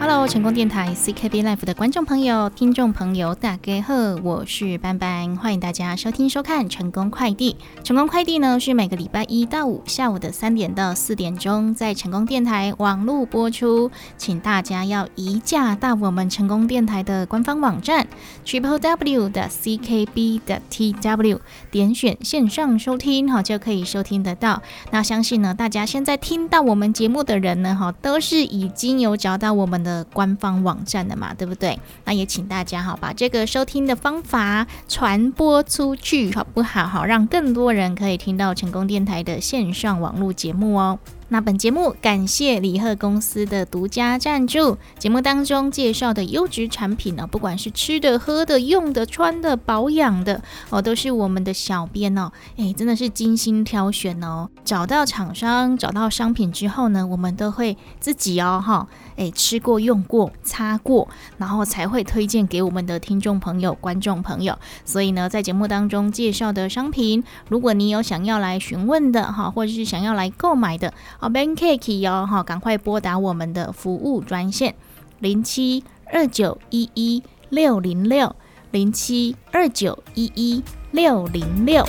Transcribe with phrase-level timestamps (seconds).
[0.00, 7.54] Hello，成功电台 CKB Life 的观众朋友、听众朋友，大家好，我是班班，欢迎大家收听收看成功快递。
[7.84, 18.08] 成功快递呢是每个礼拜一到五下午的三点到四点钟，在成功电台网络播出，请大家要移驾到我们成功电台的官方网站
[18.46, 21.40] triple w 的 CKB 的 TW，
[21.70, 24.62] 点选线上收听，哈就可以收听得到。
[24.90, 29.90] 那相信呢，大家现在听到我们节目的人呢，哈都是已经有找到我们的。
[30.04, 31.78] 官方网站的嘛，对不对？
[32.04, 36.86] 那也请大家哈，把这个收听的方法传播出去，好不好？
[36.86, 40.98] 好，让更多人可以听到成功电台的线上网络节目哦。
[41.32, 44.76] 那本节目感谢李贺公司的独家赞助。
[44.98, 54.48] 节目当中介绍的优质产品呢，不管是吃的、喝的、用的、穿的、保养的哦，都是我们的小编哦，哎，真的是精心挑选哦。
[54.64, 61.06] 找到厂商、找到商品之后呢，我们都会自己哦，哈，哎，吃过、用过、擦过，
[61.38, 64.58] 然后才会推荐给我们的听众朋友、观众朋友。
[64.84, 70.92] 所以呢，在节目当中介绍的商品，如果你有想要来询问的哈，或者是想要来购买的。
[71.22, 74.74] 好，Bankcake 哦，哈，赶快拨打我们的服务专线
[75.18, 78.34] 零七二九一一六零六
[78.70, 81.84] 零七二九一一六零六。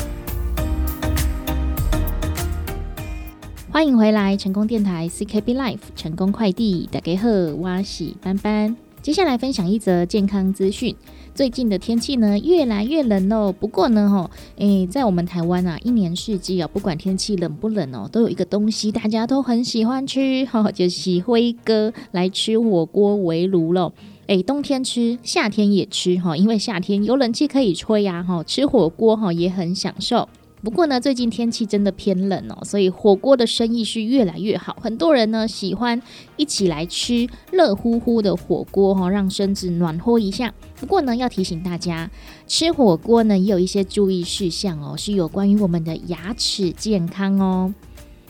[3.71, 8.75] 欢迎回来，成功电台 CKB Life 成功快递打给贺哇喜班班。
[9.01, 10.93] 接下来分享一则健康资讯。
[11.33, 13.55] 最近的天气呢，越来越冷哦。
[13.57, 23.93] 不过呢，哈，诶，在我们台湾啊，一年四季啊，不管天气冷不冷哦，都有一个东西大家都很喜欢吃， 哈，就是辉哥来吃火锅围炉喽。
[24.27, 30.27] 诶，冬天吃，夏天也吃，哈，因为夏天有冷气可以吹呀，哈，吃火锅哈也很享受。
[30.63, 34.77] 不过呢，最近天气真的偏冷哦，所以火锅的生意是越来越好。
[34.79, 35.99] 很多人呢喜欢
[36.37, 40.53] 一起来吃热乎乎的火锅哈，让身子暖和一下。
[40.79, 42.09] 不过呢，要提醒大家，
[42.45, 47.73] 吃火锅呢也有一些注意事项哦，是有关于我们的牙齿健康哦。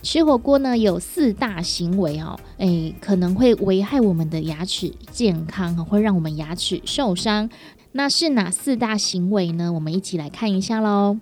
[0.01, 7.50] 吃火锅呢有四大行为哦，诶，可能会危害我们的牙齿健康，会让我们牙齿受伤。
[7.91, 9.73] 那是哪四大行为呢？
[9.73, 11.17] 我们一起来看一下喽。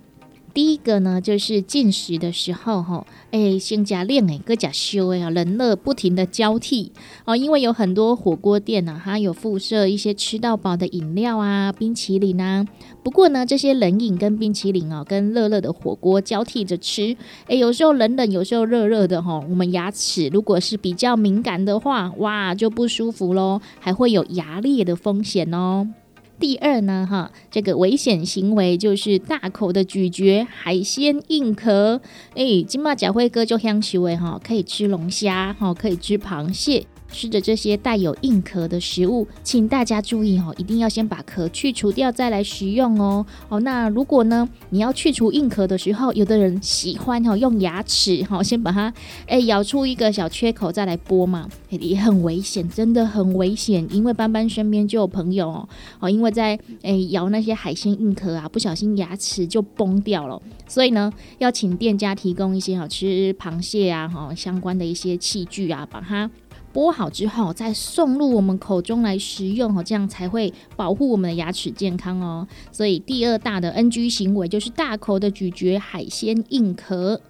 [0.53, 6.91] 第一个呢，就是进食的时候，哈，哎，先加练哎，搁加修哎，冷热不停的交替
[7.25, 12.65] 哦，因为有很多火锅店呢，它有附设一些吃到饱的饮料啊，冰淇淋啊。
[13.03, 17.15] 不过呢，这些冷饮跟冰淇淋哦，跟热热的火锅交替着吃，
[17.47, 25.87] 哎，有时候冷冷，有时候热热的哈，我们牙齿如果是比较敏感的话，哇，就不舒服喽，还会有牙裂的风险哦。
[26.39, 31.99] 第二呢，哈，这个危险行为就是大口的咀嚼海鲜硬壳。
[32.33, 36.85] 哎，金马甲辉哥就香奇味哈，可以吃龙虾，哈，可以吃螃蟹。
[37.11, 43.25] 吃着这些带有硬壳的食物，请大家注意哦，一定要先把壳去除掉再来食用哦。
[43.49, 48.93] 哦，那如果呢，你要去除硬壳的时候，有的人喜欢哈用牙齿哈先把它
[49.27, 53.87] 诶咬出一个小缺口再来剥嘛，也很危险，真的很危险。
[53.91, 60.41] 因为斑斑身边就有朋友哦，哦因为在诶咬那些海鲜硬壳啊，不小心牙齿就崩掉了。
[60.67, 66.29] 所以呢，要请店家提供一些好吃螃蟹啊哈相关的一些器具啊，把它。
[66.73, 72.47] 剥好之后，再送入我们口中来食用哦，这样才会保护我们的牙齿健康哦。
[72.71, 77.21] 所以第二大的 NG 行为就是大口的咀嚼海鲜硬壳。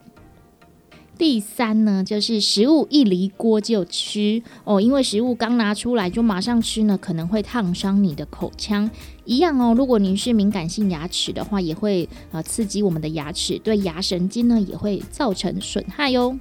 [1.17, 8.89] 第三呢，就是食物一离锅就吃哦，因为食物刚拿出来就马上吃呢，可能会烫伤你的口腔。
[9.25, 16.39] 一样哦，如果您是敏感性牙齿的话，也会呃刺激我们的牙齿，对牙神经呢也会造成损害哟。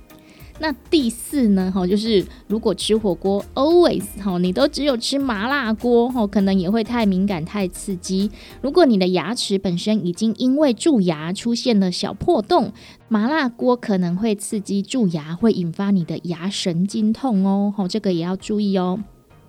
[0.60, 1.70] 那第四呢？
[1.72, 8.30] 哈，就是如果吃火锅，always 哈，你都只有吃麻辣锅，哈，可能也会太敏感、太刺激。
[8.60, 12.72] 如果你的牙齿本身已经因为蛀牙出现了小破洞，
[13.06, 18.98] 麻辣锅可能会刺激蛀牙，会引发你的牙神经痛哦，哈，这个也要注意哦。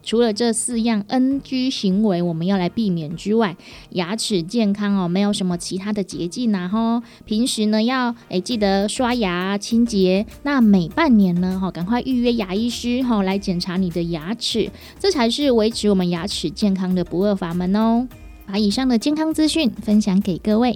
[0.02, 3.56] 除了这四样 NG 行为我们要来避免之外，
[3.92, 7.04] 牙齿健康哦，没有什么其他的捷径呐哈。
[7.26, 14.70] 平时呢要诶记得刷牙清洁，那每半年呢哈赶快预约牙医师哈来检查你的牙齿，
[15.00, 18.08] 这才是维持我们牙齿健康的不二法门哦。
[18.46, 20.76] 把以上的健康资讯分享给各位。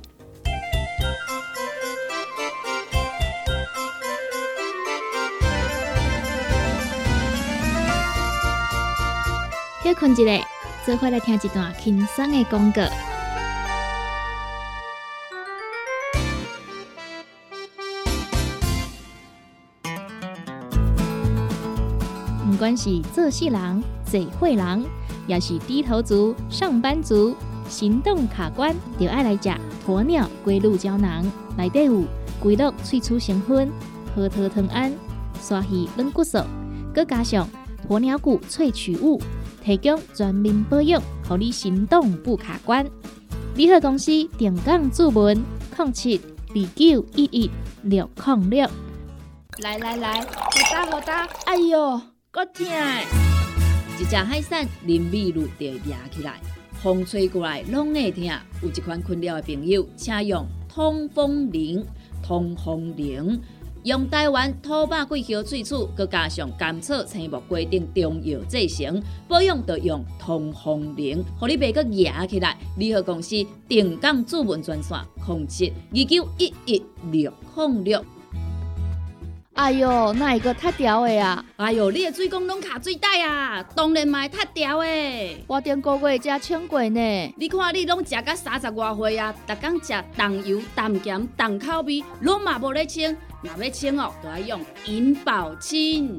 [9.83, 10.47] 休困一下，
[10.85, 12.83] 做回来听一段轻松的广告。
[22.49, 24.85] 不管是做戏人、嘴会人，
[25.27, 27.35] 也是低头族、上班族、
[27.67, 29.53] 行动卡关，就爱来食
[29.85, 31.29] 鸵鸟龟鹿胶囊。
[31.57, 32.05] 内底有
[32.39, 33.69] 龟鹿萃取成分，
[34.15, 34.93] 核桃藤胺、
[35.41, 36.37] 刷鱼软骨素，
[36.95, 37.45] 佮加上
[37.89, 39.21] 鸵鸟骨萃取物，
[39.63, 42.85] 提供全面保养，让你行动不卡关。
[43.55, 45.41] 联合公司定岗注文：
[45.77, 46.19] 零七
[46.49, 47.49] 二九一一
[47.83, 48.69] 六零六。
[49.59, 50.27] 来来来，好
[50.71, 51.27] 打好打！
[51.45, 52.01] 哎哟，
[52.31, 52.65] 够痛！
[53.99, 56.41] 一只海扇淋米露就压起来，
[56.81, 58.23] 风吹过来拢会痛。
[58.61, 61.85] 有一款困扰的朋友，请用通风铃。
[62.25, 63.37] 通风铃
[63.83, 72.57] 用台湾土白桂花萃取，佮加上甘草、青木规定中药制成，保养要用通风灵，互你袂佮压起来。
[72.77, 73.35] 联合公司
[73.67, 76.81] 定岗主文专线：控制二九一一
[77.11, 78.05] 六零六。
[79.55, 81.45] 哎哟，那一个太屌的啊！
[81.57, 84.87] 哎哟，你的水工拢卡水袋啊，当然嘛太屌的。
[85.45, 87.33] 我顶个月才称过呢。
[87.37, 93.15] 你看你拢食到三十外岁啊，逐工食重油、重咸、重口味，拢嘛无咧称。
[93.43, 96.17] 若要称哦，都要用银保清。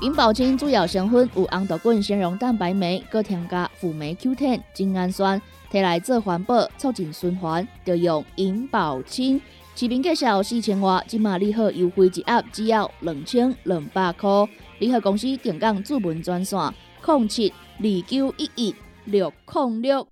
[0.00, 5.40] 银保清主要成分有红豆根、纤溶蛋白酶，搁添加辅酶 Q10、精氨酸，
[5.70, 9.38] 摕来做环保、促进循环，就用银保清。
[9.76, 14.30] 市民介绍四千瓦，今马利好优惠一盒只要两千两百块。
[14.78, 16.58] 联合公司定岗主文专线：
[17.06, 18.74] 零七二九一一
[19.04, 20.08] 六零六。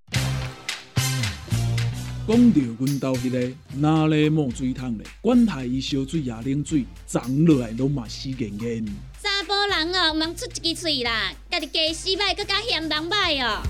[2.31, 5.07] 讲到阮兜迄个哪里冒水桶咧？
[5.21, 8.87] 管他伊烧水也冷水，长落来拢嘛死严严。
[9.21, 13.61] 查甫人哦，毋通出一支喙啦，家己家洗歹，更加嫌人歹哦。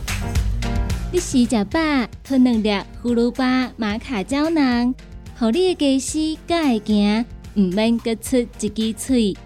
[1.10, 1.80] 你食食饱，
[2.22, 2.68] 吞两粒
[3.02, 4.94] 葫芦巴、玛卡胶囊。
[5.38, 7.24] 互你的家私才会行，
[7.54, 9.38] 毋免各出一支喙。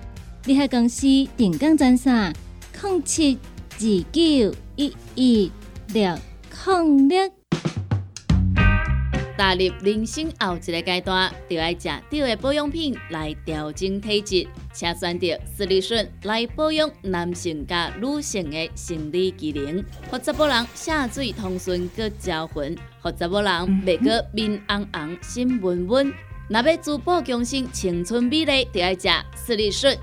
[0.45, 1.07] 你合公司
[1.37, 2.35] 定岗专线：
[2.83, 3.39] 零七
[3.79, 3.79] 二
[4.11, 5.53] 九一一
[5.93, 6.19] 六
[6.67, 7.34] 零六。
[9.37, 22.77] 踏入人生后一个阶段，就要食对的保养品来调整体质，请选择斯利顺来保养男性加女性的生理机能，或者某人下水通顺个招魂。
[23.01, 23.53] 或者某人
[23.85, 26.13] 袂过面红红、心温温，
[26.49, 29.95] 若要珠宝强身、青春美丽，就要食斯利顺。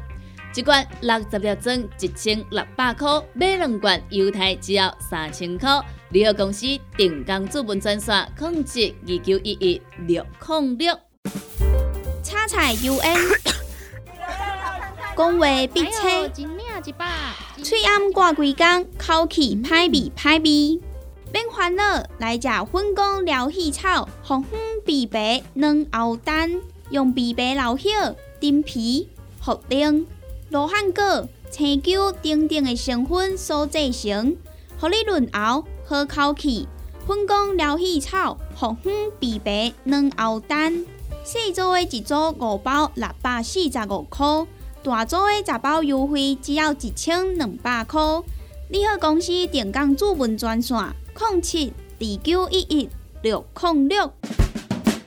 [0.53, 5.81] 一罐六十粒装，一千六百块；买两罐，犹太只要三千块。
[6.11, 6.65] 联合公司
[6.97, 10.93] 定岗资本专线：控制二九一一六零六。
[12.21, 13.17] 叉彩 UN，
[15.15, 16.29] 讲话必切，
[17.63, 20.81] 嘴暗挂几工，口气歹味歹味。
[21.31, 26.59] 免烦恼，来食粉工疗气草，红红枇杷软喉丹，
[26.89, 27.93] 用枇杷老叶、
[28.37, 29.07] 丁皮、
[29.41, 30.05] 茯苓、
[30.49, 34.35] 罗汉果、青椒等等的成分所制成，
[34.77, 36.69] 互你润喉好口气。
[37.05, 40.85] 粉工疗气草，红粉枇杷软喉丹，
[41.25, 44.47] 细组的一组五包六百四十五块，
[44.81, 47.99] 大组的十包优惠只要一千两百块。
[48.69, 50.77] 你好，公司电工主文专线。
[51.29, 52.89] 零七二九一一
[53.21, 54.09] 六零六。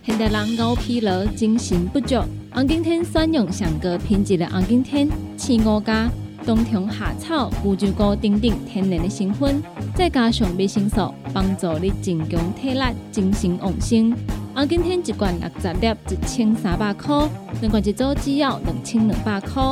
[0.05, 2.17] 现代人熬疲劳、精神不足，
[2.53, 6.11] 红景天选用上个品质的红景天，青五加
[6.45, 9.63] 冬虫夏草、乌鸡菇等等天然的成分，
[9.95, 14.15] 再加上维生素，帮助你增强体力、精神旺盛。
[14.55, 17.29] 红景天一罐六十粒，一千三百块；
[17.61, 19.63] 两罐一组只要两千两百块。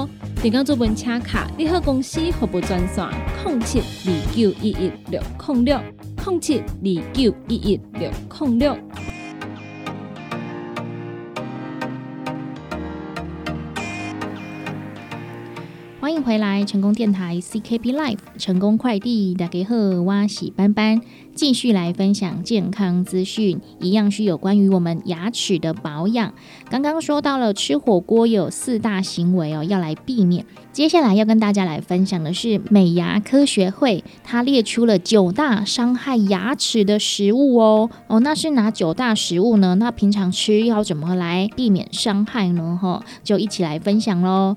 [0.41, 3.07] 电工做本车卡，你好公司服务专线：
[3.45, 5.79] 零七二九一一六零六。
[6.25, 8.11] 零七二九一一六
[8.41, 8.77] 零六。
[16.23, 21.01] 回来，成功电台 CKB Life 成功快递大家好，我是班班，
[21.35, 26.33] 继续来分享健康资讯，一样是有关于我们牙齿的保养。
[26.71, 30.47] 刚刚说到了吃火锅有四大行为哦，要来避免。
[30.73, 39.75] 接下来要跟大家来分享的是美牙科学会，它列出了九大伤害牙齿的食物哦哦，那是哪九大食物呢？
[39.75, 42.79] 那平常吃要怎么来避免伤害呢？
[42.81, 44.57] 哈，就一起来分享喽。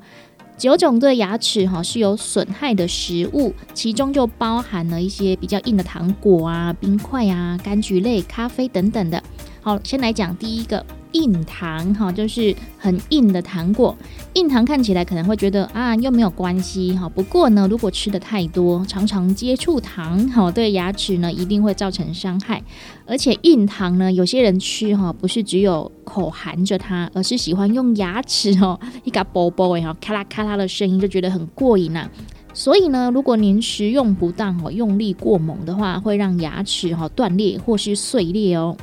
[0.57, 9.21] 九种对牙齿哈是有损害的食物，其中就包含了一些比较硬的糖果啊、冰块啊、柑橘类、咖啡等等的。
[9.62, 10.85] 好，先来讲第一个。
[11.15, 13.98] 硬糖哈，就是很硬的糖果。
[14.34, 17.07] 硬糖看起来可能会觉得啊，又没有关系哈。
[17.07, 22.62] 不过呢，如果吃的太多，常常接触糖哈，对牙齿呢一定会造成伤害。
[23.05, 32.10] 而且硬糖呢，有些人吃哈，不是只有口含着它，而是喜欢用牙齿哦，一个啵啵哎哈，咔啦咔啦的声音就觉得很过瘾呐。
[32.53, 38.75] 所以呢，如果您食用不当哦，用力过猛的话，会让牙齿哈断裂或是碎裂哦。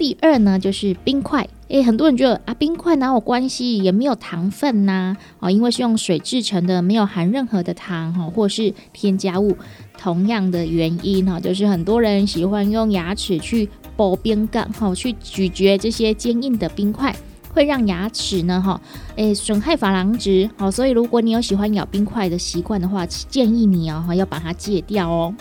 [0.00, 1.46] 第二呢，就是冰块。
[1.68, 9.54] 诶，很多人觉得啊，冰块哪有关系，也没有糖分呐，哦，因为是用水制成的，没有含任何的糖哈，或是添加物。
[9.98, 17.14] 同样的原因哈，就是很多人喜欢用牙齿去剥冰干哈，去咀嚼这些坚硬的冰块，
[17.52, 18.80] 会让牙齿呢哈，
[19.16, 20.70] 诶，损害珐琅质哦。
[20.70, 25.34] 所以如果你有喜欢咬冰块的习惯的话，建议你哦要把它戒掉哦。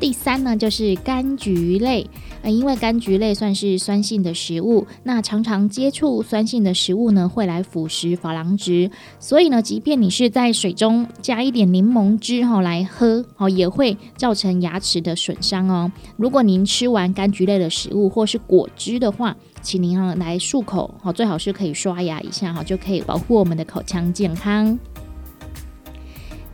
[0.00, 2.10] 第三呢，就是柑橘类。
[2.42, 15.90] 呃，因为柑橘类算是酸性的食物，那常常接触酸性的食物呢，会来腐蚀珐琅质，所以呢，即便你是在水中加一点柠檬汁哈来喝，哦，也会造成牙齿的损伤哦。
[16.16, 24.78] 如果您吃完柑橘类的食物或是果汁的话，请您哈来漱口，好，最好是可以刷牙一下哈，就可以保护我们的口腔健康。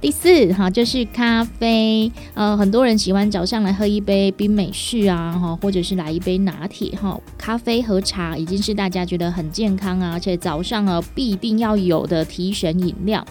[0.00, 7.21] 第四哈就是咖啡，呃，很多人喜欢早上来喝一杯冰美式啊，哈，或者是来一杯拿铁哈。
[7.37, 13.26] 咖啡和茶已经是大家觉得很健康啊，而且早上啊必定要有的提神饮料。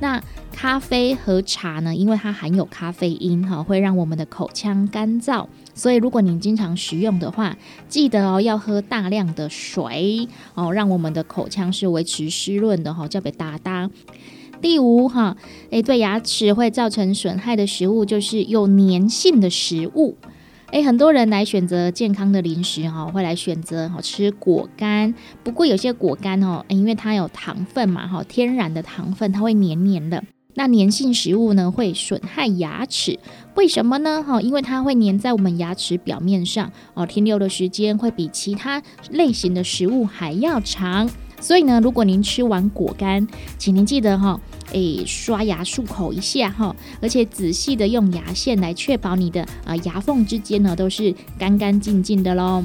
[0.00, 0.20] 那
[0.52, 7.56] 咖啡和茶呢，因为它含有咖啡因哈，会让我们的口腔干燥，所以如果你经常食用的话，
[7.88, 13.88] 记得哦要喝大量的水哦，让我们的口腔是维持湿润的哈，叫别哒哒。
[14.60, 15.36] 第五哈，
[15.70, 20.16] 诶，对牙齿会造成损害的食物就是有粘性的食物。
[20.72, 25.14] 诶，很多人来选择健康的零食哈，会来选择好吃果干。
[25.42, 30.22] 不过有些果干哦，因为它有糖分嘛哈，天然的糖分，它会黏黏的。
[30.54, 33.18] 那粘性食物呢，会损害牙齿。
[33.54, 34.22] 为什么呢？
[34.22, 41.08] 哈，因为它会粘在我们牙齿表面上哦，停留的时间会比其他类型的食物还要长。
[41.40, 43.26] 所以呢，如果您吃完果干，
[43.58, 44.40] 请您记得哈，
[44.72, 52.64] 诶，刷牙漱口一下哈，而且仔细的用牙线来确保你的啊牙缝之间呢都是干干净净的喽。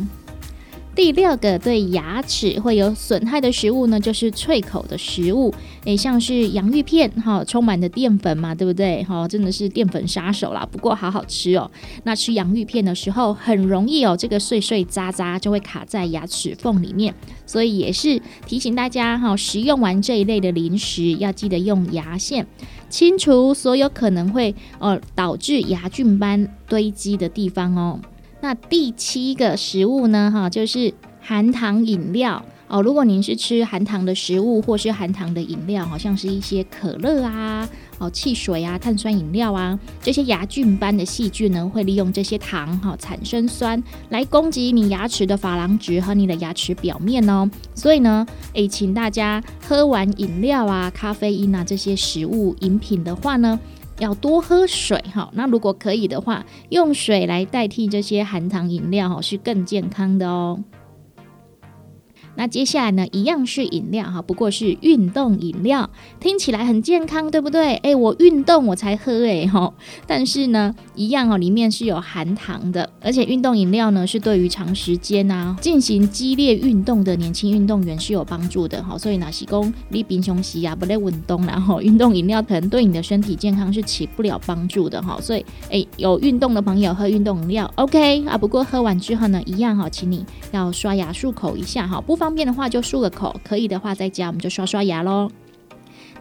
[0.96, 5.52] 第六个对牙齿会有损害的食物呢，就是脆口的食物，
[5.86, 9.04] 诶，像是洋芋片，哈，充满的淀粉嘛，对不对？
[9.04, 10.68] 哈，真的是淀粉杀手啦。
[10.72, 11.70] 不过好好吃哦。
[12.04, 17.14] 那吃洋芋片的时候，很容易哦，这个碎碎渣渣就会卡在牙齿缝里面，
[17.48, 22.46] 所以也是提醒大家哈，食用完这一类的零食，要记得用牙线
[22.90, 28.00] 清除所有可能会呃导致牙菌斑堆积的地方哦。
[28.44, 30.30] 那第七个食物呢？
[30.30, 32.82] 哈，就是含糖饮料哦。
[32.82, 37.66] 如果您是吃含糖的食物或是含糖的饮料，好像是一些可乐啊、
[38.00, 47.50] 哦汽水啊、碳酸饮料啊，这些牙菌斑的细菌呢，会利用这些糖哈产生酸来攻击你牙齿的珐琅质和你的牙齿表面哦。
[47.74, 53.58] 所以呢，诶，请大家喝完饮料啊、咖啡因啊这些食物饮品的话呢。
[54.00, 60.60] 要多喝水哈，那如果可以的话，用水来代替这些含糖饮料哈，是更健康的哦。
[62.36, 65.88] 那接下来呢，一样是饮料哈，不过是运动饮料，
[66.20, 67.76] 听起来很健康，对不对？
[67.76, 69.72] 哎，我运动我才喝哎哈，
[70.08, 78.98] 但是呢，一样哦，里面是有含糖的，而且运动饮料呢，是对于长时间啊进行激烈运动的年轻运动员是有帮助的哈。
[78.98, 85.20] 所以呢，喜功你平胸西啊，不累运动，然后运动饮料可能对你的身体健康是起不了帮助的哈。
[85.22, 88.36] 所以哎，有运动的朋友喝运动饮料，OK 啊。
[88.36, 92.23] 不过喝完之后呢，一样哈，请你要刷牙漱口一下哈，不。
[92.24, 95.30] 方便的话就漱个口，可以的话在家我们就刷刷牙喽。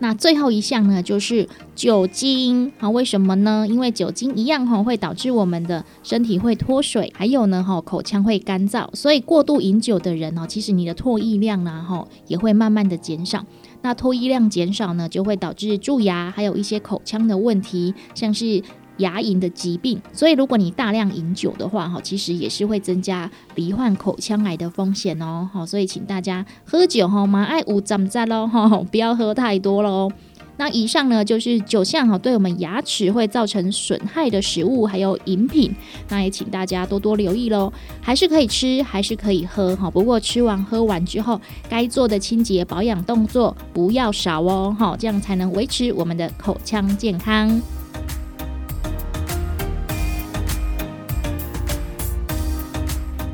[0.00, 2.90] 那最后一项呢，就是酒精啊？
[2.90, 3.64] 为什么呢？
[3.68, 8.92] 因为酒精一样哈，会导致我们的身体会脱水，还有呢哈，口腔会干燥。
[8.96, 13.46] 所以过度饮酒的人哦，其实你的唾液量呢哈，也会慢慢的减少。
[13.82, 18.60] 那唾液量减少呢，就会导致蛀牙，还有一些口腔的问题，像是。
[19.02, 30.10] 牙龈的疾病，所以如果你大量饮酒的话，哈，其实也是会增加罹患口腔癌的风险哦，好，所以请大家喝酒哈，马爱五怎么在喽，哈，不要喝太多喽。
[30.58, 35.74] 那以上呢就是酒项哈，对我们牙齿会造成损害的食物还有饮品，
[36.08, 37.72] 那也请大家多多留意喽。
[38.00, 47.60] 还是可以吃，还是可以喝哈，不过吃完喝完之后，该做的清洁保养动作不要少哦，哈，这样才能维持我们的口腔健康。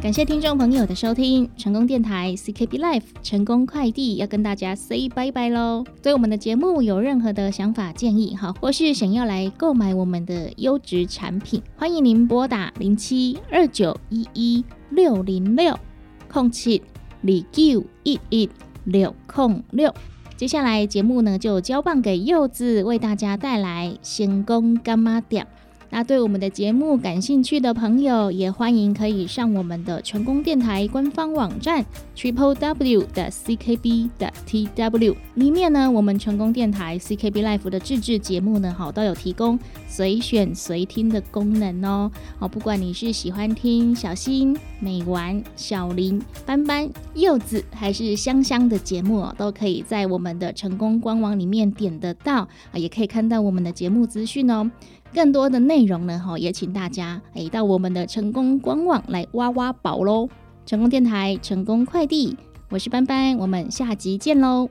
[0.09, 5.85] 感谢听众朋友的收听，成功电台 CKB Life 成功快递要跟大家 say 拜拜喽。
[6.03, 15.79] 对我们的节目有任何的想法建议哈，或是想要来购买我们的优质产品，欢迎您拨打零七二九一一六零六
[16.27, 16.81] 空七
[17.21, 18.49] 二九一一
[18.85, 19.95] 六空六。
[20.39, 25.47] 接下来节目呢就交棒给柚子，为大家带来星功干妈店。
[25.91, 42.11] 那对我们的节目感兴趣的朋友，也欢迎可以上我们的成功电台官方网站 triple w 的 c k b 的 t w 里面呢，我们成功电台 c k b life 的自制节目呢，好都有提供随选随听的功能哦。
[42.39, 54.71] 哦，不管你是喜欢听小新、美丸、小林、斑斑、柚子，还是香香的节目哦，都可以在我们的成功官网里面点得到啊，也可以看到我们的节目资讯哦。
[55.13, 60.29] 更多的内容呢，哈，也请大家诶到我们的成功官网来挖挖宝喽！
[60.67, 62.37] 成功电台，成功快递，
[62.71, 64.69] 我是班班，我们下集见喽！